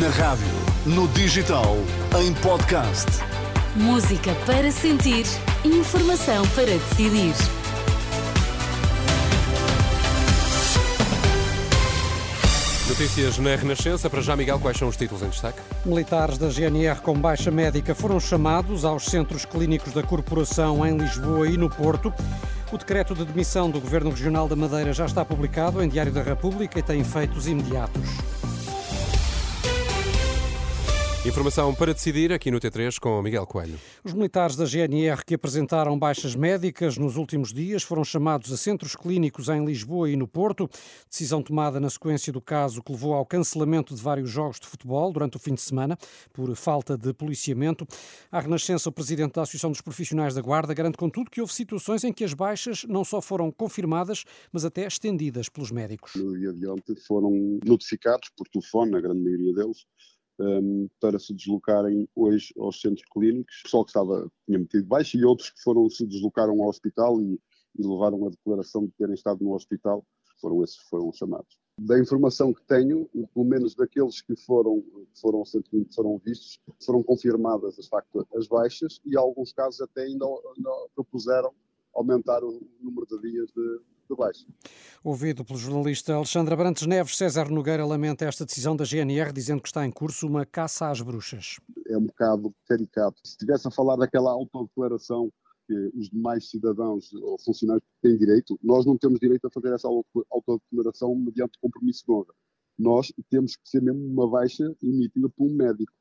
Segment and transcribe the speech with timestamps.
[0.00, 0.46] Na rádio,
[0.86, 1.76] no digital,
[2.18, 3.06] em podcast.
[3.76, 5.26] Música para sentir,
[5.62, 7.34] informação para decidir.
[12.88, 14.08] Notícias na Renascença.
[14.08, 15.60] Para já, Miguel, quais são os títulos em destaque?
[15.84, 21.46] Militares da GNR com baixa médica foram chamados aos centros clínicos da corporação em Lisboa
[21.46, 22.14] e no Porto.
[22.72, 26.22] O decreto de demissão do Governo Regional da Madeira já está publicado em Diário da
[26.22, 28.08] República e tem efeitos imediatos.
[31.24, 33.78] Informação para decidir aqui no T3 com Miguel Coelho.
[34.02, 38.96] Os militares da GNR que apresentaram baixas médicas nos últimos dias foram chamados a centros
[38.96, 40.68] clínicos em Lisboa e no Porto.
[41.08, 45.12] Decisão tomada na sequência do caso que levou ao cancelamento de vários jogos de futebol
[45.12, 45.96] durante o fim de semana
[46.32, 47.86] por falta de policiamento.
[48.28, 52.02] À Renascença, o presidente da Associação dos Profissionais da Guarda garante, contudo, que houve situações
[52.02, 56.16] em que as baixas não só foram confirmadas, mas até estendidas pelos médicos.
[56.16, 59.86] No dia de ontem foram notificados por telefone, na grande maioria deles,
[60.38, 63.60] um, para se deslocarem hoje aos centros clínicos.
[63.60, 67.20] O pessoal que estava, tinha metido baixo e outros que foram, se deslocaram ao hospital
[67.20, 67.40] e,
[67.78, 70.04] e levaram a declaração de terem estado no hospital,
[70.40, 71.58] foram esses foram chamados.
[71.78, 74.84] Da informação que tenho, pelo menos daqueles que foram,
[75.20, 75.42] foram,
[75.94, 81.52] foram vistos, foram confirmadas de facto as baixas e alguns casos até ainda, ainda propuseram
[81.94, 84.46] aumentar o número de dias de, de baixa.
[85.02, 89.68] Ouvido pelo jornalista Alexandra Brantes Neves, César Nogueira lamenta esta decisão da GNR, dizendo que
[89.68, 91.56] está em curso uma caça às bruxas.
[91.86, 93.20] É um bocado caricato.
[93.24, 95.32] Se estivesse a falar daquela autodeclaração
[95.66, 99.88] que os demais cidadãos ou funcionários têm direito, nós não temos direito a fazer essa
[100.30, 102.34] autodeclaração mediante compromisso de honra.
[102.78, 105.92] Nós temos que ser mesmo uma baixa emitida por um médico.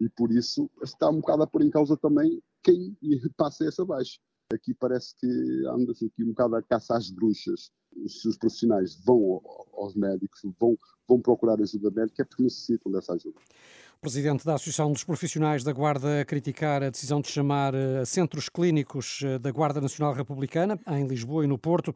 [0.00, 2.96] E por isso está um bocado a pôr em causa também quem
[3.36, 4.18] passa essa baixa.
[4.50, 5.26] Aqui parece que
[5.66, 7.70] anda-se aqui um bocado a caça às bruxas.
[8.06, 9.42] Se os profissionais vão
[9.74, 10.74] aos médicos, vão,
[11.06, 13.38] vão procurar ajuda médica, é porque necessitam dessa ajuda.
[14.00, 18.48] Presidente da Associação dos Profissionais da Guarda a criticar a decisão de chamar eh, centros
[18.48, 21.92] clínicos eh, da Guarda Nacional Republicana, em Lisboa e no Porto,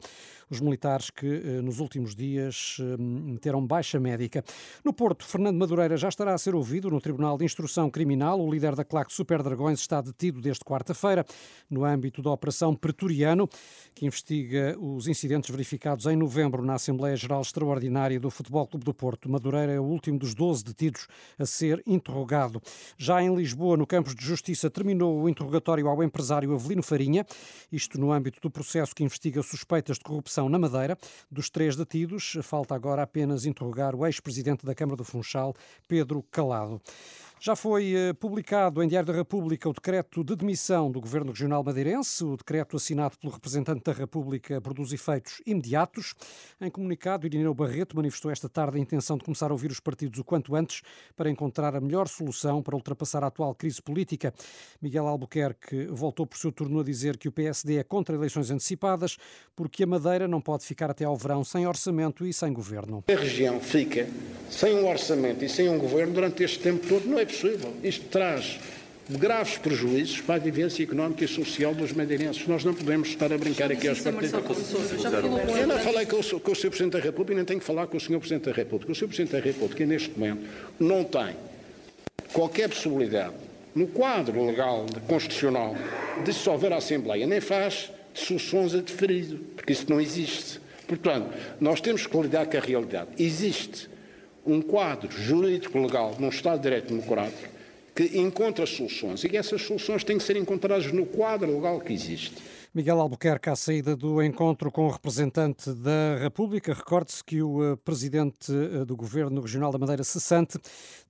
[0.49, 4.43] os militares que eh, nos últimos dias meteram baixa médica.
[4.83, 8.37] No Porto, Fernando Madureira já estará a ser ouvido no Tribunal de Instrução Criminal.
[8.37, 11.25] O líder da claque Super Dragões está detido desde quarta-feira,
[11.69, 13.47] no âmbito da Operação Pretoriano,
[13.95, 18.93] que investiga os incidentes verificados em novembro na Assembleia Geral Extraordinária do Futebol Clube do
[18.93, 19.31] Porto.
[19.31, 21.07] Madureira é o último dos 12 detidos
[21.39, 22.61] a ser interrogado.
[22.97, 27.25] Já em Lisboa, no Campos de Justiça, terminou o interrogatório ao empresário Avelino Farinha,
[27.71, 30.97] isto no âmbito do processo que investiga suspeitas de corrupção na Madeira.
[31.31, 35.55] Dos três detidos, falta agora apenas interrogar o ex-presidente da Câmara do Funchal,
[35.87, 36.81] Pedro Calado.
[37.45, 41.61] Já foi eh, publicado em Diário da República o decreto de demissão do Governo Regional
[41.61, 42.23] Madeirense.
[42.23, 46.13] O decreto assinado pelo representante da República produz efeitos imediatos.
[46.61, 50.19] Em comunicado, Irineu Barreto manifestou esta tarde a intenção de começar a ouvir os partidos
[50.19, 50.83] o quanto antes
[51.17, 54.33] para encontrar a melhor solução para ultrapassar a atual crise política.
[54.81, 59.17] Miguel Albuquerque voltou por seu turno a dizer que o PSD é contra eleições antecipadas
[59.53, 63.03] porque a Madeira não pode ficar até ao verão sem orçamento e sem governo.
[63.05, 64.07] A região fica
[64.49, 67.73] sem um orçamento e sem um governo durante este tempo todo não é possível.
[67.83, 68.59] Isto traz
[69.09, 72.47] graves prejuízos para a vivência económica e social dos madeirenses.
[72.47, 74.33] Nós não podemos estar a brincar aqui aos partidos.
[75.59, 76.69] Eu não falei com o, com o Sr.
[76.69, 78.19] Presidente da República e nem tenho que falar com o Sr.
[78.19, 78.91] Presidente da República.
[78.91, 79.07] O Sr.
[79.07, 80.47] Presidente da República, neste momento,
[80.79, 81.35] não tem
[82.31, 83.35] qualquer possibilidade,
[83.75, 85.75] no quadro legal, constitucional,
[86.19, 90.61] de dissolver a Assembleia, nem faz soluções a deferido, porque isso não existe.
[90.87, 91.29] Portanto,
[91.59, 93.09] nós temos que lidar com a realidade.
[93.17, 93.89] Existe
[94.45, 97.53] um quadro jurídico-legal num Estado de Direito Democrático
[97.95, 102.33] que encontra soluções e essas soluções têm que ser encontradas no quadro legal que existe.
[102.75, 107.75] Miguel Albuquerque, à saída do encontro com o representante da República, recorde-se que o eh,
[107.75, 110.57] presidente eh, do Governo Regional da Madeira, cessante,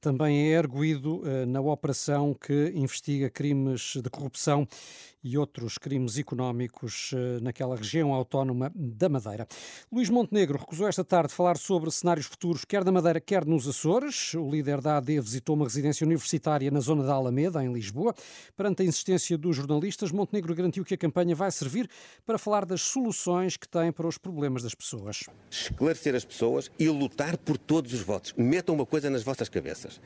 [0.02, 4.68] também é erguido eh, na operação que investiga crimes de corrupção
[5.24, 9.48] e outros crimes económicos naquela região autónoma da Madeira.
[9.90, 14.34] Luís Montenegro recusou esta tarde falar sobre cenários futuros, quer na Madeira, quer nos Açores.
[14.34, 18.14] O líder da AD visitou uma residência universitária na zona da Alameda, em Lisboa.
[18.58, 21.90] Perante a insistência dos jornalistas, Montenegro garantiu que a campanha vai servir
[22.26, 25.24] para falar das soluções que tem para os problemas das pessoas.
[25.50, 28.34] Esclarecer as pessoas e lutar por todos os votos.
[28.38, 30.02] Metam uma coisa nas vossas cabeças.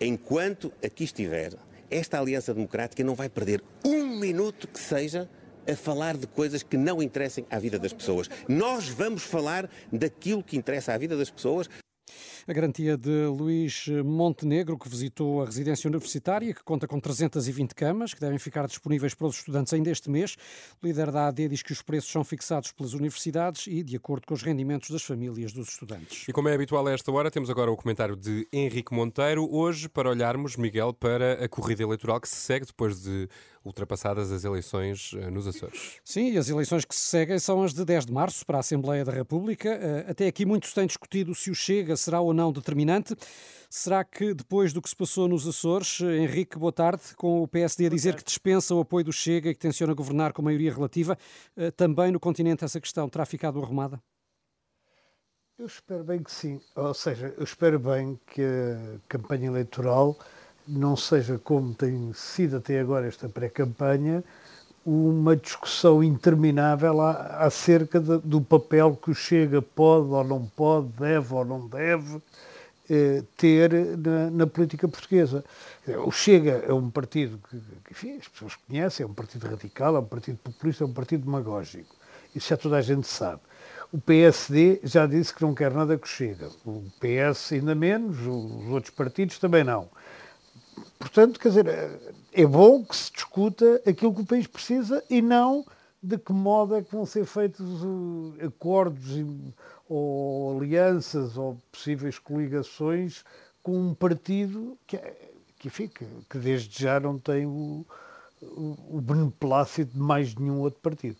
[0.00, 1.54] Enquanto aqui estiver,
[1.90, 5.28] esta Aliança Democrática não vai perder um minuto que seja
[5.70, 8.28] a falar de coisas que não interessem à vida das pessoas.
[8.48, 11.68] Nós vamos falar daquilo que interessa à vida das pessoas.
[12.48, 18.14] A garantia de Luís Montenegro, que visitou a residência universitária, que conta com 320 camas,
[18.14, 20.34] que devem ficar disponíveis para os estudantes ainda este mês.
[20.82, 24.26] O líder da AD diz que os preços são fixados pelas universidades e de acordo
[24.26, 26.26] com os rendimentos das famílias dos estudantes.
[26.26, 29.46] E como é habitual a esta hora, temos agora o comentário de Henrique Monteiro.
[29.54, 33.28] Hoje, para olharmos, Miguel, para a corrida eleitoral que se segue depois de
[33.68, 36.00] ultrapassadas as eleições eh, nos Açores.
[36.04, 38.60] Sim, e as eleições que se seguem são as de 10 de março para a
[38.60, 39.68] Assembleia da República.
[39.68, 43.14] Eh, até aqui muito se tem discutido se o Chega será ou não determinante.
[43.70, 47.48] Será que depois do que se passou nos Açores, eh, Henrique, boa tarde, com o
[47.48, 50.72] PSD a dizer que dispensa o apoio do Chega e que tenciona governar com maioria
[50.72, 51.16] relativa,
[51.76, 54.00] também no continente essa questão terá ficado arrumada?
[55.58, 56.60] Eu espero bem que sim.
[56.76, 60.16] Ou seja, eu espero bem que a campanha eleitoral
[60.68, 64.22] não seja como tem sido até agora esta pré-campanha,
[64.84, 71.34] uma discussão interminável acerca de, do papel que o Chega pode ou não pode, deve
[71.34, 72.20] ou não deve
[72.88, 75.44] eh, ter na, na, política portuguesa.
[76.06, 77.60] O Chega é um partido que,
[77.90, 81.24] enfim, as pessoas conhecem, é um partido radical, é um partido populista, é um partido
[81.24, 81.94] demagógico.
[82.34, 83.40] Isso já toda a gente sabe.
[83.92, 86.48] O PSD já disse que não quer nada que Chega.
[86.64, 89.88] O PS ainda menos, os outros partidos também não.
[90.98, 91.66] Portanto, quer dizer,
[92.32, 95.64] é bom que se discuta aquilo que o país precisa e não
[96.02, 97.82] de que modo é que vão ser feitos
[98.44, 99.16] acordos
[99.88, 103.24] ou alianças ou possíveis coligações
[103.62, 104.98] com um partido que,
[105.58, 107.84] que, que, que desde já não tem o,
[108.40, 111.16] o, o beneplácito de mais nenhum outro partido.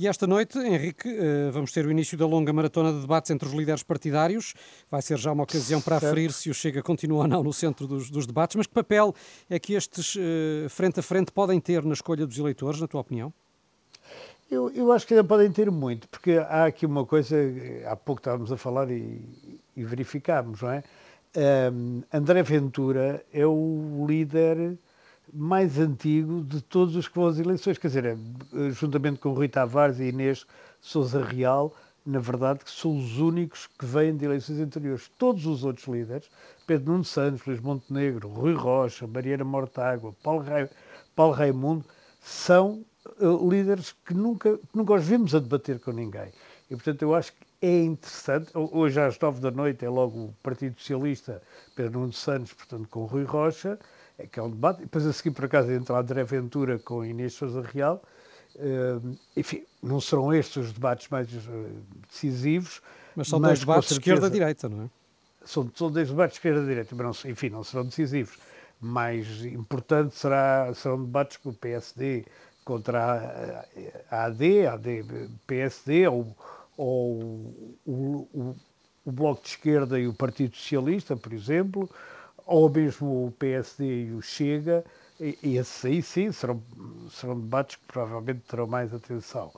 [0.00, 3.46] E esta noite, Henrique, eh, vamos ter o início da longa maratona de debates entre
[3.46, 4.54] os líderes partidários.
[4.90, 7.86] Vai ser já uma ocasião para aferir se o Chega continua ou não no centro
[7.86, 8.56] dos, dos debates.
[8.56, 9.14] Mas que papel
[9.50, 13.02] é que estes, eh, frente a frente, podem ter na escolha dos eleitores, na tua
[13.02, 13.30] opinião?
[14.50, 17.36] Eu, eu acho que ainda podem ter muito, porque há aqui uma coisa,
[17.84, 19.20] há pouco estávamos a falar e,
[19.76, 20.82] e verificámos, não é?
[21.36, 24.78] Um, André Ventura é o líder
[25.32, 27.78] mais antigo de todos os que vão às eleições.
[27.78, 28.16] Quer dizer, é,
[28.70, 30.46] juntamente com Rui Tavares e Inês
[30.80, 31.74] Souza Real,
[32.04, 35.10] na verdade, que são os únicos que vêm de eleições anteriores.
[35.18, 36.30] Todos os outros líderes,
[36.66, 40.68] Pedro Nuno Santos, Luís Montenegro, Rui Rocha, Mariana Mortágua, Paulo, Ra...
[41.14, 41.84] Paulo Raimundo,
[42.20, 42.84] são
[43.20, 46.32] uh, líderes que nunca, que nunca os vimos a debater com ninguém.
[46.70, 48.50] E, portanto, eu acho que é interessante.
[48.54, 51.42] Hoje, às nove da noite, é logo o Partido Socialista,
[51.74, 53.78] Pedro Nuno Santos, portanto, com Rui Rocha
[54.20, 54.82] é que é um debate.
[54.82, 58.02] Depois a seguir, por acaso, entra André Ventura com Inês Sousa Real.
[58.56, 62.82] Uh, enfim, não serão estes os debates mais uh, decisivos.
[63.16, 64.90] Mas são dois debates de esquerda-direita, não é?
[65.44, 68.38] São, são dois debates de esquerda-direita, mas não, enfim, não serão decisivos.
[68.78, 72.26] Mais importante será, serão debates com o PSD
[72.62, 73.66] contra
[74.10, 75.04] a, AD, a AD
[75.46, 76.36] PSD, ou,
[76.80, 78.56] ou o, o,
[79.04, 81.90] o Bloco de Esquerda e o Partido Socialista, por exemplo,
[82.46, 84.82] ou mesmo o PSD e o Chega,
[85.20, 86.62] esses aí sim serão,
[87.10, 89.52] serão debates que provavelmente terão mais atenção.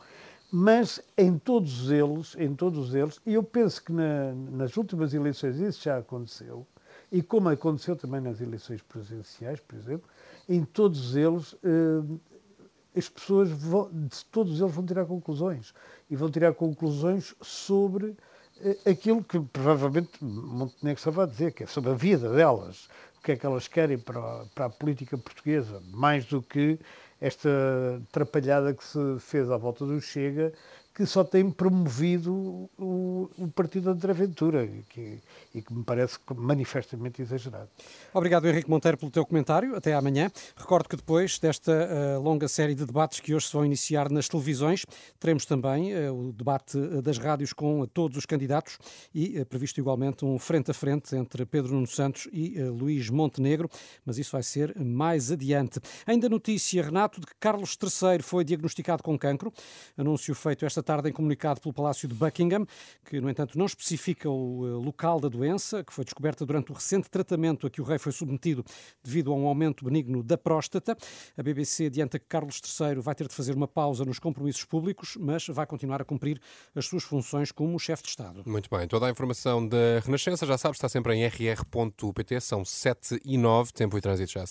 [0.51, 5.59] Mas em todos eles, em todos eles, e eu penso que na, nas últimas eleições
[5.61, 6.67] isso já aconteceu,
[7.11, 10.09] e como aconteceu também nas eleições presidenciais, por exemplo,
[10.49, 12.03] em todos eles eh,
[12.97, 15.75] as pessoas vão, de todos eles vão tirar conclusões.
[16.11, 18.17] E vão tirar conclusões sobre
[18.89, 23.33] aquilo que provavelmente Montenegro estava a dizer, que é sobre a vida delas, o que
[23.33, 26.79] é que elas querem para, para a política portuguesa, mais do que
[27.21, 27.49] esta
[28.11, 30.53] trapalhada que se fez à volta do Chega
[30.95, 35.19] que só tem promovido o, o partido André Ventura que,
[35.55, 37.69] e que me parece manifestamente exagerado.
[38.13, 39.75] Obrigado, Henrique Monteiro, pelo teu comentário.
[39.75, 40.31] Até amanhã.
[40.55, 44.29] Recordo que depois desta uh, longa série de debates que hoje se vão iniciar nas
[44.29, 44.85] televisões,
[45.19, 48.79] teremos também uh, o debate eh, das rádios com todos os candidatos
[49.15, 53.71] e uh, previsto igualmente um frente a frente entre Pedro Nuno Santos e Luís Montenegro,
[54.05, 55.81] mas isso vai ser mais adiante.
[56.07, 59.53] Ainda notícia, Renato, de que Carlos III foi diagnosticado com cancro.
[59.97, 62.67] Anúncio feito esta tarde em comunicado pelo Palácio de Buckingham,
[63.05, 66.75] que, no entanto, não especifica o eh, local da doença, que foi descoberta durante o
[66.75, 68.65] recente tratamento a que o rei foi submetido
[69.03, 70.97] devido a um aumento benigno da próstata.
[71.37, 75.17] A BBC adianta que Carlos III vai ter de fazer uma pausa nos compromissos públicos,
[75.19, 76.41] mas vai continuar a cumprir
[76.75, 78.43] as suas funções como chefe de Estado.
[78.47, 78.87] Muito bem.
[78.87, 82.41] Toda a informação da Renascença, já sabe, está sempre em rr.pt.
[82.41, 84.51] São 7 e 9, tempo e trânsito já seguir.